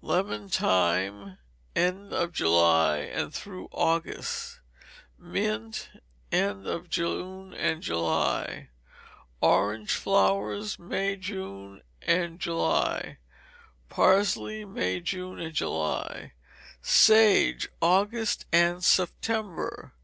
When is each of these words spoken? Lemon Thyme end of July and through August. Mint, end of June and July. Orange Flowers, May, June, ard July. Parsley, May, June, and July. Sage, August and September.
Lemon 0.00 0.48
Thyme 0.48 1.38
end 1.74 2.12
of 2.12 2.30
July 2.30 2.98
and 2.98 3.34
through 3.34 3.68
August. 3.72 4.60
Mint, 5.18 5.88
end 6.30 6.68
of 6.68 6.88
June 6.88 7.52
and 7.52 7.82
July. 7.82 8.68
Orange 9.40 9.90
Flowers, 9.92 10.78
May, 10.78 11.16
June, 11.16 11.82
ard 12.06 12.38
July. 12.38 13.18
Parsley, 13.88 14.64
May, 14.64 15.00
June, 15.00 15.40
and 15.40 15.52
July. 15.52 16.34
Sage, 16.80 17.68
August 17.82 18.46
and 18.52 18.84
September. 18.84 19.94